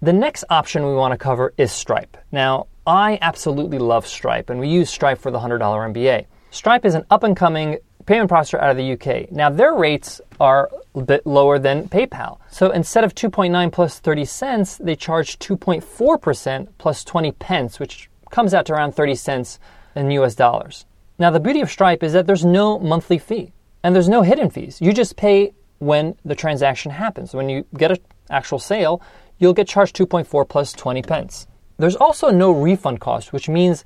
The 0.00 0.12
next 0.12 0.44
option 0.50 0.84
we 0.84 0.94
want 0.94 1.12
to 1.12 1.18
cover 1.18 1.54
is 1.56 1.70
Stripe. 1.70 2.16
Now, 2.32 2.66
I 2.86 3.18
absolutely 3.22 3.78
love 3.78 4.06
Stripe, 4.06 4.50
and 4.50 4.58
we 4.58 4.68
use 4.68 4.90
Stripe 4.90 5.18
for 5.18 5.30
the 5.30 5.38
$100 5.38 5.60
MBA. 5.60 6.26
Stripe 6.50 6.84
is 6.84 6.94
an 6.94 7.04
up 7.10 7.22
and 7.22 7.36
coming 7.36 7.78
payment 8.06 8.30
processor 8.30 8.60
out 8.60 8.70
of 8.70 8.76
the 8.76 8.92
UK. 8.92 9.30
Now, 9.30 9.48
their 9.48 9.74
rates 9.74 10.20
are 10.40 10.70
a 10.94 11.02
bit 11.02 11.26
lower 11.26 11.58
than 11.58 11.88
PayPal. 11.88 12.38
So 12.50 12.70
instead 12.70 13.04
of 13.04 13.14
2.9 13.14 13.72
plus 13.72 14.00
30 14.00 14.24
cents, 14.24 14.76
they 14.78 14.96
charge 14.96 15.38
2.4% 15.38 16.68
plus 16.78 17.04
20 17.04 17.32
pence, 17.32 17.78
which 17.78 18.10
comes 18.30 18.54
out 18.54 18.66
to 18.66 18.72
around 18.72 18.92
30 18.92 19.14
cents 19.14 19.58
in 19.94 20.10
US 20.10 20.34
dollars. 20.34 20.84
Now, 21.18 21.30
the 21.30 21.40
beauty 21.40 21.60
of 21.60 21.70
Stripe 21.70 22.02
is 22.02 22.12
that 22.14 22.26
there's 22.26 22.44
no 22.44 22.78
monthly 22.78 23.18
fee 23.18 23.52
and 23.84 23.94
there's 23.94 24.08
no 24.08 24.22
hidden 24.22 24.50
fees. 24.50 24.80
You 24.80 24.92
just 24.92 25.16
pay 25.16 25.52
when 25.82 26.14
the 26.24 26.36
transaction 26.36 26.92
happens. 26.92 27.34
When 27.34 27.48
you 27.48 27.66
get 27.76 27.90
an 27.90 27.98
actual 28.30 28.60
sale, 28.60 29.02
you'll 29.38 29.52
get 29.52 29.66
charged 29.66 29.96
2.4 29.96 30.48
plus 30.48 30.72
20 30.72 31.02
pence. 31.02 31.48
There's 31.76 31.96
also 31.96 32.30
no 32.30 32.52
refund 32.52 33.00
cost, 33.00 33.32
which 33.32 33.48
means 33.48 33.84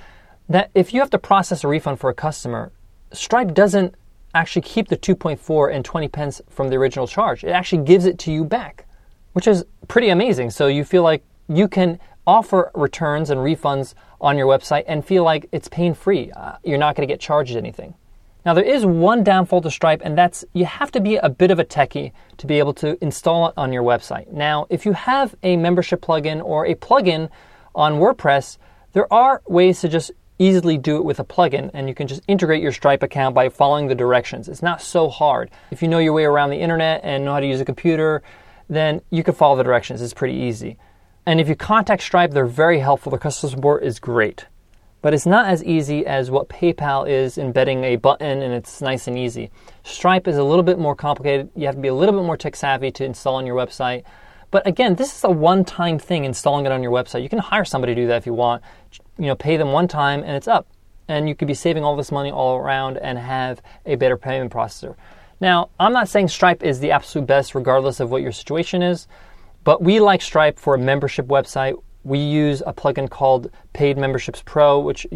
that 0.51 0.71
if 0.75 0.93
you 0.93 1.01
have 1.01 1.09
to 1.11 1.19
process 1.19 1.65
a 1.65 1.69
refund 1.69 1.99
for 1.99 2.11
a 2.11 2.15
customer, 2.15 2.71
Stripe 3.13 3.55
doesn't 3.55 3.95
actually 4.35 4.61
keep 4.61 4.89
the 4.89 4.97
2.4 4.99 5.75
and 5.75 5.85
20 5.87 6.09
pence 6.09 6.43
from 6.51 6.69
the 6.69 6.77
original 6.77 7.07
charge. 7.07 7.43
It 7.45 7.51
actually 7.51 7.85
gives 7.85 8.05
it 8.05 8.19
to 8.21 8.31
you 8.31 8.45
back, 8.45 8.87
which 9.33 9.47
is 9.47 9.65
pretty 9.89 10.11
amazing. 10.11 10.51
So 10.51 10.67
you 10.67 10.85
feel 10.85 11.03
like 11.03 11.25
you 11.49 11.67
can 11.67 11.99
offer 12.27 12.71
returns 12.75 13.31
and 13.31 13.41
refunds 13.41 13.95
on 14.21 14.37
your 14.37 14.47
website 14.47 14.85
and 14.87 15.03
feel 15.03 15.25
like 15.25 15.49
it's 15.51 15.69
pain 15.69 15.95
free. 15.95 16.31
Uh, 16.33 16.57
you're 16.63 16.77
not 16.77 16.95
going 16.95 17.09
to 17.09 17.13
get 17.13 17.21
charged 17.21 17.57
anything. 17.57 17.95
Now, 18.47 18.55
there 18.55 18.63
is 18.63 18.87
one 18.87 19.25
downfall 19.25 19.63
to 19.63 19.73
Stripe, 19.73 20.03
and 20.05 20.17
that's 20.17 20.45
you 20.53 20.67
have 20.67 20.93
to 20.93 21.01
be 21.01 21.17
a 21.17 21.29
bit 21.29 21.51
of 21.51 21.59
a 21.59 21.65
techie 21.65 22.13
to 22.37 22.47
be 22.47 22.61
able 22.61 22.75
to 22.75 22.97
install 23.03 23.49
it 23.49 23.55
on 23.57 23.73
your 23.73 23.83
website. 23.83 24.33
Now, 24.33 24.69
if 24.71 24.87
you 24.87 24.93
have 24.93 25.35
a 25.43 25.57
membership 25.57 26.01
plugin 26.01 26.41
or 26.45 26.65
a 26.65 26.77
plugin 26.77 27.29
on 27.75 27.95
WordPress, 27.95 28.59
there 28.93 29.13
are 29.13 29.43
ways 29.49 29.81
to 29.81 29.89
just 29.89 30.13
easily 30.39 30.79
do 30.79 30.97
it 30.97 31.05
with 31.05 31.19
a 31.19 31.25
plugin, 31.25 31.73
and 31.75 31.89
you 31.89 31.95
can 31.95 32.07
just 32.07 32.23
integrate 32.29 32.63
your 32.63 32.71
Stripe 32.71 33.03
account 33.03 33.35
by 33.35 33.49
following 33.49 33.89
the 33.89 33.97
directions. 33.97 34.49
It's 34.49 34.63
not 34.63 34.81
so 34.81 35.09
hard. 35.09 35.51
If 35.73 35.83
you 35.83 35.89
know 35.89 35.99
your 35.99 36.13
way 36.13 36.25
around 36.25 36.51
the 36.51 36.61
internet 36.61 37.01
and 37.03 37.25
know 37.25 37.33
how 37.33 37.41
to 37.41 37.49
use 37.49 37.61
a 37.61 37.65
computer, 37.65 38.23
then 38.69 39.01
you 39.11 39.25
can 39.25 39.35
follow 39.35 39.57
the 39.57 39.65
directions. 39.65 40.01
It's 40.01 40.15
pretty 40.15 40.37
easy. 40.37 40.79
And 41.27 41.41
if 41.41 41.49
you 41.49 41.57
contact 41.57 42.01
Stripe, 42.01 42.31
they're 42.31 42.47
very 42.47 42.79
helpful. 42.79 43.11
Their 43.11 43.19
customer 43.19 43.51
support 43.51 43.83
is 43.83 43.99
great 43.99 44.47
but 45.07 45.15
it's 45.15 45.25
not 45.25 45.47
as 45.47 45.63
easy 45.63 46.05
as 46.05 46.33
what 46.33 46.49
PayPal 46.49 47.09
is 47.09 47.39
embedding 47.39 47.85
a 47.85 47.95
button 47.95 48.43
and 48.43 48.53
it's 48.53 48.83
nice 48.83 49.07
and 49.07 49.17
easy. 49.17 49.53
Stripe 49.85 50.27
is 50.27 50.37
a 50.37 50.43
little 50.43 50.65
bit 50.65 50.81
more 50.81 50.97
complicated. 50.97 51.49
You 51.55 51.67
have 51.67 51.77
to 51.77 51.81
be 51.81 51.87
a 51.87 51.95
little 51.95 52.13
bit 52.13 52.27
more 52.27 52.37
tech 52.37 52.57
savvy 52.57 52.91
to 52.91 53.05
install 53.05 53.37
on 53.37 53.47
your 53.47 53.55
website. 53.55 54.03
But 54.51 54.67
again, 54.67 54.97
this 54.97 55.17
is 55.17 55.23
a 55.23 55.31
one-time 55.31 56.01
thing 56.01 56.25
installing 56.25 56.67
it 56.67 56.73
on 56.73 56.83
your 56.83 56.91
website. 56.91 57.23
You 57.23 57.29
can 57.29 57.39
hire 57.39 57.65
somebody 57.65 57.95
to 57.95 58.01
do 58.01 58.09
that 58.09 58.17
if 58.17 58.27
you 58.27 58.35
want. 58.35 58.65
You 59.17 59.27
know, 59.27 59.37
pay 59.37 59.57
them 59.57 59.71
one 59.71 59.87
time 59.87 60.25
and 60.25 60.33
it's 60.33 60.49
up. 60.49 60.67
And 61.07 61.29
you 61.29 61.37
could 61.37 61.47
be 61.47 61.55
saving 61.55 61.85
all 61.85 61.95
this 61.95 62.11
money 62.11 62.33
all 62.33 62.57
around 62.57 62.99
and 62.99 63.17
have 63.17 63.63
a 63.85 63.95
better 63.95 64.17
payment 64.17 64.53
processor. 64.53 64.97
Now, 65.41 65.71
I'm 65.79 65.93
not 65.93 66.09
saying 66.09 66.27
Stripe 66.31 66.65
is 66.65 66.81
the 66.81 66.91
absolute 66.91 67.29
best 67.29 67.55
regardless 67.55 68.01
of 68.01 68.11
what 68.11 68.23
your 68.23 68.33
situation 68.33 68.83
is, 68.83 69.07
but 69.63 69.81
we 69.81 70.01
like 70.01 70.21
Stripe 70.21 70.59
for 70.59 70.75
a 70.75 70.79
membership 70.79 71.29
website 71.29 71.81
We 72.07 72.21
use 72.21 72.63
a 72.65 72.73
plugin 72.73 73.11
called 73.11 73.51
Paid 73.73 73.99
Memberships 73.99 74.41
Pro, 74.45 74.79
which 74.79 75.09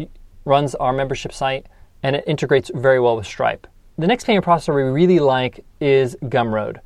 runs 0.43 0.75
our 0.75 0.91
membership 0.91 1.31
site 1.31 1.67
and 2.03 2.17
it 2.17 2.25
integrates 2.27 2.69
very 2.75 2.99
well 2.99 3.15
with 3.15 3.25
Stripe. 3.25 3.65
The 3.97 4.07
next 4.07 4.25
payment 4.25 4.45
processor 4.45 4.75
we 4.75 4.81
really 4.81 5.19
like 5.19 5.63
is 5.79 6.17
Gumroad. 6.23 6.79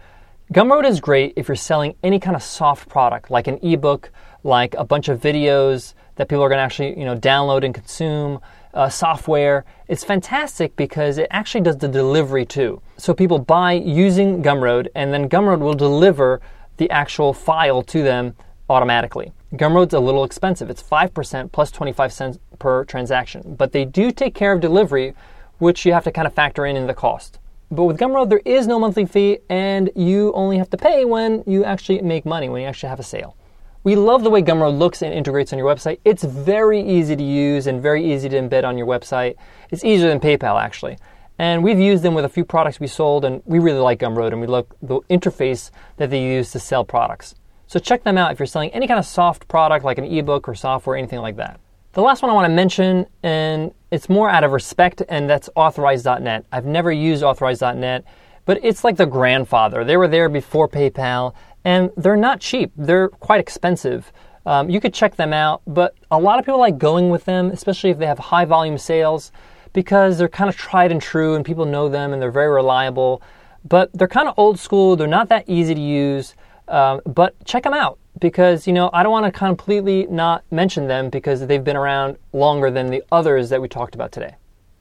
Gumroad 0.53 0.85
is 0.85 0.99
great 0.99 1.33
if 1.35 1.47
you're 1.47 1.55
selling 1.55 1.95
any 2.03 2.19
kind 2.19 2.35
of 2.35 2.43
soft 2.43 2.87
product, 2.87 3.31
like 3.31 3.47
an 3.47 3.57
ebook, 3.63 4.11
like 4.43 4.75
a 4.75 4.83
bunch 4.83 5.09
of 5.09 5.19
videos 5.19 5.95
that 6.17 6.29
people 6.29 6.43
are 6.43 6.49
going 6.49 6.59
to 6.59 6.63
actually 6.63 6.99
you 6.99 7.05
know 7.05 7.15
download 7.15 7.65
and 7.65 7.73
consume, 7.73 8.39
uh, 8.75 8.87
software. 8.87 9.65
It's 9.87 10.03
fantastic 10.03 10.75
because 10.75 11.17
it 11.17 11.29
actually 11.31 11.61
does 11.61 11.77
the 11.77 11.87
delivery 11.87 12.45
too. 12.45 12.79
So 12.97 13.11
people 13.11 13.39
buy 13.39 13.71
using 13.71 14.43
Gumroad, 14.43 14.87
and 14.93 15.11
then 15.11 15.29
Gumroad 15.29 15.61
will 15.61 15.73
deliver 15.73 16.41
the 16.77 16.91
actual 16.91 17.33
file 17.33 17.81
to 17.81 18.03
them 18.03 18.35
automatically. 18.69 19.31
Gumroad's 19.57 19.93
a 19.93 19.99
little 19.99 20.23
expensive. 20.23 20.69
It's 20.69 20.83
5% 20.83 21.51
plus 21.51 21.71
25 21.71 22.11
cents 22.11 22.39
per 22.59 22.83
transaction, 22.85 23.55
but 23.57 23.71
they 23.71 23.85
do 23.85 24.11
take 24.11 24.35
care 24.35 24.51
of 24.51 24.59
delivery, 24.59 25.13
which 25.59 25.85
you 25.85 25.93
have 25.93 26.03
to 26.03 26.11
kind 26.11 26.27
of 26.27 26.33
factor 26.33 26.65
in 26.65 26.75
in 26.75 26.87
the 26.87 26.93
cost. 26.93 27.39
But 27.71 27.85
with 27.85 27.97
Gumroad, 27.97 28.29
there 28.29 28.41
is 28.45 28.67
no 28.67 28.79
monthly 28.79 29.05
fee, 29.05 29.39
and 29.49 29.89
you 29.95 30.31
only 30.33 30.57
have 30.57 30.69
to 30.71 30.77
pay 30.77 31.05
when 31.05 31.43
you 31.47 31.63
actually 31.63 32.01
make 32.01 32.25
money, 32.25 32.49
when 32.49 32.61
you 32.61 32.67
actually 32.67 32.89
have 32.89 32.99
a 32.99 33.03
sale. 33.03 33.35
We 33.83 33.95
love 33.95 34.23
the 34.23 34.29
way 34.29 34.41
Gumroad 34.41 34.77
looks 34.77 35.01
and 35.01 35.13
integrates 35.13 35.53
on 35.53 35.59
your 35.59 35.73
website. 35.73 35.99
It's 36.03 36.23
very 36.23 36.81
easy 36.81 37.15
to 37.15 37.23
use 37.23 37.67
and 37.67 37.81
very 37.81 38.03
easy 38.03 38.29
to 38.29 38.35
embed 38.35 38.63
on 38.63 38.77
your 38.77 38.87
website. 38.87 39.35
It's 39.71 39.83
easier 39.83 40.09
than 40.09 40.19
PayPal, 40.19 40.61
actually. 40.61 40.97
And 41.37 41.63
we've 41.63 41.79
used 41.79 42.03
them 42.03 42.13
with 42.13 42.25
a 42.25 42.29
few 42.29 42.45
products 42.45 42.79
we 42.79 42.87
sold, 42.87 43.25
and 43.25 43.41
we 43.45 43.59
really 43.59 43.79
like 43.79 43.99
Gumroad, 43.99 44.31
and 44.31 44.41
we 44.41 44.47
love 44.47 44.67
the 44.81 45.01
interface 45.09 45.69
that 45.97 46.09
they 46.09 46.21
use 46.21 46.51
to 46.51 46.59
sell 46.59 46.83
products. 46.83 47.35
So 47.67 47.79
check 47.79 48.03
them 48.03 48.17
out 48.17 48.31
if 48.31 48.39
you're 48.39 48.45
selling 48.45 48.69
any 48.71 48.87
kind 48.87 48.99
of 48.99 49.05
soft 49.05 49.47
product 49.47 49.83
like 49.83 49.97
an 49.97 50.05
ebook 50.05 50.47
or 50.47 50.55
software, 50.55 50.95
anything 50.95 51.19
like 51.19 51.37
that. 51.37 51.59
The 51.93 52.01
last 52.01 52.21
one 52.21 52.29
I 52.29 52.33
want 52.33 52.45
to 52.45 52.53
mention, 52.53 53.05
and 53.23 53.73
it's 53.89 54.09
more 54.09 54.29
out 54.29 54.43
of 54.43 54.51
respect, 54.51 55.01
and 55.07 55.29
that's 55.29 55.49
Authorize.net. 55.55 56.45
I've 56.51 56.65
never 56.65 56.91
used 56.91 57.23
Authorize.net, 57.23 58.03
but 58.45 58.59
it's 58.63 58.83
like 58.83 58.97
the 58.97 59.05
grandfather. 59.05 59.85
They 59.85 59.95
were 59.95 60.07
there 60.07 60.27
before 60.27 60.67
PayPal, 60.67 61.33
and 61.63 61.91
they're 61.95 62.17
not 62.17 62.41
cheap. 62.41 62.73
They're 62.75 63.07
quite 63.07 63.39
expensive. 63.39 64.11
Um, 64.45 64.69
you 64.69 64.79
could 64.79 64.93
check 64.93 65.15
them 65.15 65.33
out, 65.33 65.61
but 65.65 65.95
a 66.11 66.19
lot 66.19 66.37
of 66.37 66.45
people 66.45 66.59
like 66.59 66.77
going 66.77 67.09
with 67.09 67.25
them, 67.25 67.49
especially 67.49 67.89
if 67.89 67.97
they 67.97 68.05
have 68.05 68.19
high 68.19 68.45
volume 68.45 68.77
sales, 68.77 69.31
because 69.73 70.17
they're 70.17 70.29
kind 70.29 70.49
of 70.49 70.55
tried 70.55 70.91
and 70.91 71.01
true 71.01 71.35
and 71.35 71.43
people 71.43 71.65
know 71.65 71.89
them 71.89 72.13
and 72.13 72.21
they're 72.21 72.29
very 72.31 72.53
reliable. 72.53 73.21
But 73.67 73.89
they're 73.93 74.07
kind 74.07 74.27
of 74.27 74.35
old 74.37 74.59
school, 74.59 74.95
they're 74.95 75.07
not 75.07 75.29
that 75.29 75.45
easy 75.47 75.73
to 75.73 75.81
use. 75.81 76.35
Um, 76.67 77.01
but 77.05 77.35
check 77.45 77.63
them 77.63 77.73
out 77.73 77.99
because, 78.19 78.65
you 78.67 78.73
know, 78.73 78.89
I 78.93 79.03
don't 79.03 79.11
want 79.11 79.25
to 79.25 79.31
completely 79.31 80.07
not 80.07 80.43
mention 80.51 80.87
them 80.87 81.09
because 81.09 81.45
they've 81.45 81.63
been 81.63 81.75
around 81.75 82.17
longer 82.33 82.71
than 82.71 82.89
the 82.89 83.03
others 83.11 83.49
that 83.49 83.61
we 83.61 83.67
talked 83.67 83.95
about 83.95 84.11
today. 84.11 84.35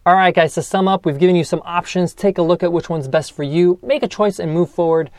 All 0.06 0.14
right, 0.14 0.34
guys, 0.34 0.54
to 0.54 0.62
sum 0.62 0.86
up, 0.86 1.06
we've 1.06 1.18
given 1.18 1.34
you 1.36 1.44
some 1.44 1.62
options. 1.64 2.14
Take 2.14 2.38
a 2.38 2.42
look 2.42 2.62
at 2.62 2.72
which 2.72 2.88
one's 2.90 3.08
best 3.08 3.32
for 3.32 3.42
you, 3.42 3.78
make 3.82 4.02
a 4.02 4.08
choice, 4.08 4.38
and 4.38 4.52
move 4.52 4.70
forward 4.70 5.10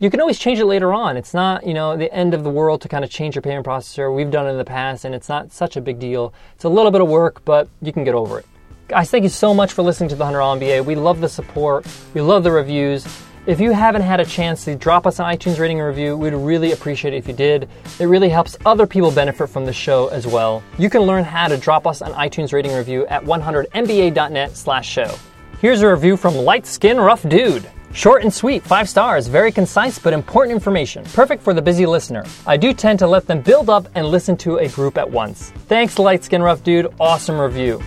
you 0.00 0.08
can 0.08 0.20
always 0.20 0.38
change 0.38 0.58
it 0.58 0.64
later 0.64 0.94
on. 0.94 1.18
It's 1.18 1.34
not, 1.34 1.66
you 1.66 1.74
know, 1.74 1.94
the 1.94 2.12
end 2.12 2.32
of 2.32 2.42
the 2.42 2.48
world 2.48 2.80
to 2.80 2.88
kind 2.88 3.04
of 3.04 3.10
change 3.10 3.34
your 3.34 3.42
payment 3.42 3.66
processor. 3.66 4.12
We've 4.12 4.30
done 4.30 4.46
it 4.46 4.50
in 4.50 4.56
the 4.56 4.64
past 4.64 5.04
and 5.04 5.14
it's 5.14 5.28
not 5.28 5.52
such 5.52 5.76
a 5.76 5.80
big 5.82 5.98
deal. 5.98 6.32
It's 6.54 6.64
a 6.64 6.70
little 6.70 6.90
bit 6.90 7.02
of 7.02 7.08
work, 7.08 7.44
but 7.44 7.68
you 7.82 7.92
can 7.92 8.02
get 8.02 8.14
over 8.14 8.38
it. 8.38 8.46
Guys, 8.88 9.10
thank 9.10 9.24
you 9.24 9.28
so 9.28 9.52
much 9.52 9.74
for 9.74 9.82
listening 9.82 10.08
to 10.08 10.16
the 10.16 10.24
$100 10.24 10.58
MBA. 10.58 10.86
We 10.86 10.94
love 10.94 11.20
the 11.20 11.28
support. 11.28 11.86
We 12.14 12.22
love 12.22 12.44
the 12.44 12.50
reviews. 12.50 13.06
If 13.50 13.58
you 13.58 13.72
haven't 13.72 14.02
had 14.02 14.20
a 14.20 14.24
chance 14.24 14.64
to 14.66 14.76
drop 14.76 15.08
us 15.08 15.18
an 15.18 15.24
iTunes 15.24 15.58
rating 15.58 15.80
and 15.80 15.88
review, 15.88 16.16
we'd 16.16 16.34
really 16.34 16.70
appreciate 16.70 17.14
it 17.14 17.16
if 17.16 17.26
you 17.26 17.34
did. 17.34 17.68
It 17.98 18.04
really 18.04 18.28
helps 18.28 18.56
other 18.64 18.86
people 18.86 19.10
benefit 19.10 19.48
from 19.48 19.64
the 19.64 19.72
show 19.72 20.06
as 20.06 20.24
well. 20.24 20.62
You 20.78 20.88
can 20.88 21.00
learn 21.00 21.24
how 21.24 21.48
to 21.48 21.56
drop 21.56 21.84
us 21.84 22.00
an 22.00 22.12
iTunes 22.12 22.52
rating 22.52 22.72
review 22.72 23.08
at 23.08 23.24
100mba.net 23.24 24.56
slash 24.56 24.88
show. 24.88 25.12
Here's 25.60 25.82
a 25.82 25.90
review 25.90 26.16
from 26.16 26.36
Light 26.36 26.64
Skin 26.64 27.00
Rough 27.00 27.28
Dude. 27.28 27.68
Short 27.92 28.22
and 28.22 28.32
sweet, 28.32 28.62
five 28.62 28.88
stars, 28.88 29.26
very 29.26 29.50
concise 29.50 29.98
but 29.98 30.12
important 30.12 30.54
information. 30.54 31.02
Perfect 31.06 31.42
for 31.42 31.52
the 31.52 31.60
busy 31.60 31.86
listener. 31.86 32.24
I 32.46 32.56
do 32.56 32.72
tend 32.72 33.00
to 33.00 33.08
let 33.08 33.26
them 33.26 33.40
build 33.40 33.68
up 33.68 33.88
and 33.96 34.06
listen 34.06 34.36
to 34.36 34.58
a 34.58 34.68
group 34.68 34.96
at 34.96 35.10
once. 35.10 35.50
Thanks, 35.66 35.98
Light 35.98 36.22
Skin 36.22 36.40
Rough 36.40 36.62
Dude. 36.62 36.86
Awesome 37.00 37.40
review. 37.40 37.82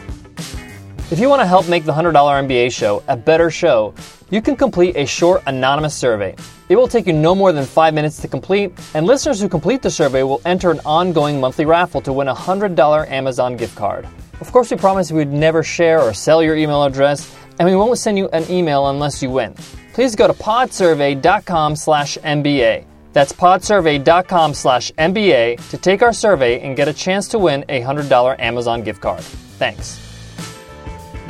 If 1.14 1.20
you 1.20 1.30
want 1.30 1.42
to 1.42 1.46
help 1.46 1.70
make 1.70 1.86
the 1.86 1.94
$100 1.94 2.12
MBA 2.14 2.74
show 2.74 3.04
a 3.08 3.16
better 3.16 3.52
show, 3.52 3.94
you 4.32 4.42
can 4.42 4.56
complete 4.56 4.98
a 4.98 5.06
short 5.06 5.44
anonymous 5.46 5.94
survey. 5.94 6.36
It 6.70 6.76
will 6.76 6.88
take 6.88 7.06
you 7.06 7.14
no 7.14 7.36
more 7.36 7.52
than 7.52 7.66
five 7.66 7.94
minutes 7.94 8.20
to 8.24 8.28
complete, 8.28 8.74
and 8.96 9.06
listeners 9.06 9.40
who 9.40 9.48
complete 9.48 9.84
the 9.84 9.92
survey 9.92 10.24
will 10.24 10.42
enter 10.44 10.72
an 10.72 10.80
ongoing 10.86 11.40
monthly 11.40 11.66
raffle 11.66 12.02
to 12.02 12.12
win 12.12 12.28
a 12.28 12.34
$100 12.34 13.10
Amazon 13.12 13.56
gift 13.56 13.76
card. 13.76 14.08
Of 14.42 14.52
course, 14.52 14.72
we 14.72 14.78
promise 14.78 15.12
we 15.12 15.20
would 15.20 15.32
never 15.32 15.62
share 15.62 16.02
or 16.02 16.14
sell 16.14 16.42
your 16.42 16.56
email 16.56 16.84
address, 16.84 17.34
and 17.60 17.70
we 17.70 17.76
won't 17.76 18.00
send 18.00 18.18
you 18.18 18.28
an 18.30 18.50
email 18.50 18.88
unless 18.88 19.22
you 19.22 19.30
win 19.30 19.56
please 19.94 20.16
go 20.16 20.28
to 20.28 20.34
podsurvey.com 20.34 21.76
slash 21.76 22.18
MBA. 22.18 22.86
That's 23.14 23.32
podsurvey.com 23.32 24.54
slash 24.56 24.92
MBA 24.94 25.70
to 25.70 25.78
take 25.78 26.02
our 26.02 26.14
survey 26.14 26.60
and 26.62 26.76
get 26.76 26.88
a 26.88 26.94
chance 26.94 27.28
to 27.30 27.40
win 27.40 27.64
a 27.70 27.82
$100 27.82 28.40
Amazon 28.40 28.82
gift 28.82 29.02
card. 29.02 29.22
Thanks. 29.22 30.13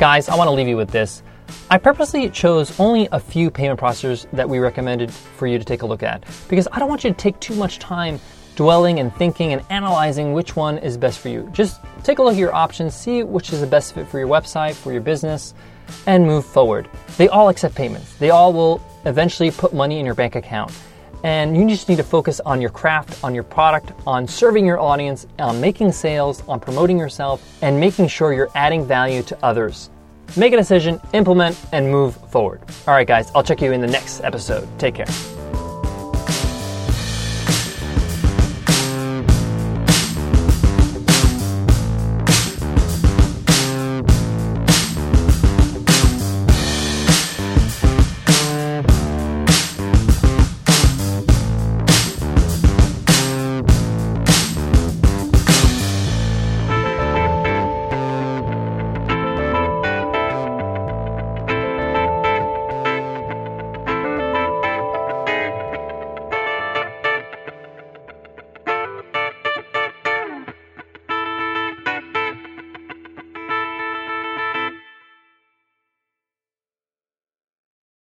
Guys, 0.03 0.27
I 0.27 0.35
want 0.35 0.49
to 0.49 0.51
leave 0.51 0.67
you 0.67 0.75
with 0.75 0.91
this. 0.91 1.23
I 1.71 1.77
purposely 1.77 2.29
chose 2.29 2.77
only 2.77 3.07
a 3.13 3.19
few 3.21 3.49
payment 3.49 3.79
processors 3.79 4.29
that 4.31 4.49
we 4.49 4.59
recommended 4.59 5.09
for 5.09 5.47
you 5.47 5.57
to 5.57 5.63
take 5.63 5.81
a 5.81 5.85
look 5.85 6.03
at 6.03 6.25
because 6.49 6.67
I 6.73 6.79
don't 6.79 6.89
want 6.89 7.05
you 7.05 7.11
to 7.11 7.15
take 7.15 7.39
too 7.39 7.55
much 7.55 7.79
time 7.79 8.19
dwelling 8.57 8.99
and 8.99 9.15
thinking 9.15 9.53
and 9.53 9.63
analyzing 9.69 10.33
which 10.33 10.57
one 10.57 10.77
is 10.79 10.97
best 10.97 11.19
for 11.19 11.29
you. 11.29 11.49
Just 11.53 11.79
take 12.03 12.19
a 12.19 12.21
look 12.21 12.33
at 12.33 12.37
your 12.37 12.53
options, 12.53 12.93
see 12.93 13.23
which 13.23 13.53
is 13.53 13.61
the 13.61 13.65
best 13.65 13.95
fit 13.95 14.05
for 14.05 14.19
your 14.19 14.27
website, 14.27 14.73
for 14.73 14.91
your 14.91 14.99
business, 14.99 15.53
and 16.05 16.25
move 16.25 16.45
forward. 16.45 16.89
They 17.15 17.29
all 17.29 17.47
accept 17.47 17.73
payments. 17.73 18.13
They 18.15 18.29
all 18.29 18.51
will 18.51 18.85
eventually 19.05 19.51
put 19.51 19.73
money 19.73 20.01
in 20.01 20.05
your 20.05 20.15
bank 20.15 20.35
account. 20.35 20.73
And 21.23 21.55
you 21.55 21.65
just 21.69 21.87
need 21.87 21.95
to 21.95 22.03
focus 22.03 22.41
on 22.41 22.59
your 22.59 22.71
craft, 22.71 23.23
on 23.23 23.33
your 23.33 23.45
product, 23.45 23.93
on 24.05 24.27
serving 24.27 24.65
your 24.65 24.81
audience, 24.81 25.25
on 25.39 25.61
making 25.61 25.93
sales, 25.93 26.43
on 26.49 26.59
promoting 26.59 26.99
yourself, 26.99 27.41
and 27.61 27.79
making 27.79 28.09
sure 28.09 28.33
you're 28.33 28.49
adding 28.55 28.85
value 28.85 29.23
to 29.23 29.37
others. 29.41 29.89
Make 30.35 30.53
a 30.53 30.57
decision, 30.57 30.99
implement, 31.13 31.59
and 31.71 31.91
move 31.91 32.15
forward. 32.31 32.61
All 32.87 32.93
right, 32.93 33.07
guys, 33.07 33.31
I'll 33.35 33.43
check 33.43 33.61
you 33.61 33.71
in 33.71 33.81
the 33.81 33.87
next 33.87 34.21
episode. 34.21 34.67
Take 34.79 34.95
care. 34.95 35.32